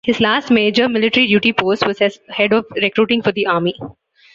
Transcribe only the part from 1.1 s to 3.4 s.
duty post was as head of recruiting for